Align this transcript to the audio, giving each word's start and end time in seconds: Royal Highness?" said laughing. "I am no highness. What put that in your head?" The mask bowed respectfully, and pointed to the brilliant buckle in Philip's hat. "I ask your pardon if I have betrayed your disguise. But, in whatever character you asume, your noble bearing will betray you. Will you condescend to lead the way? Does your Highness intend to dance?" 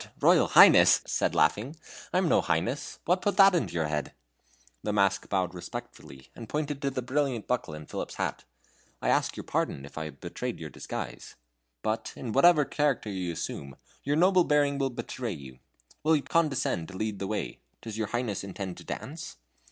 Royal 0.19 0.47
Highness?" 0.47 1.01
said 1.05 1.35
laughing. 1.35 1.75
"I 2.11 2.17
am 2.17 2.27
no 2.27 2.41
highness. 2.41 2.97
What 3.05 3.21
put 3.21 3.37
that 3.37 3.53
in 3.53 3.67
your 3.67 3.85
head?" 3.85 4.13
The 4.81 4.91
mask 4.91 5.29
bowed 5.29 5.53
respectfully, 5.53 6.29
and 6.35 6.49
pointed 6.49 6.81
to 6.81 6.89
the 6.89 7.03
brilliant 7.03 7.45
buckle 7.45 7.75
in 7.75 7.85
Philip's 7.85 8.15
hat. 8.15 8.43
"I 8.99 9.09
ask 9.09 9.37
your 9.37 9.43
pardon 9.43 9.85
if 9.85 9.99
I 9.99 10.05
have 10.05 10.19
betrayed 10.19 10.59
your 10.59 10.71
disguise. 10.71 11.35
But, 11.83 12.13
in 12.15 12.31
whatever 12.31 12.65
character 12.65 13.11
you 13.11 13.31
asume, 13.33 13.75
your 14.03 14.15
noble 14.15 14.43
bearing 14.43 14.79
will 14.79 14.89
betray 14.89 15.33
you. 15.33 15.59
Will 16.01 16.15
you 16.15 16.23
condescend 16.23 16.87
to 16.87 16.97
lead 16.97 17.19
the 17.19 17.27
way? 17.27 17.59
Does 17.83 17.95
your 17.99 18.07
Highness 18.07 18.43
intend 18.43 18.77
to 18.77 18.83
dance?" 18.83 19.37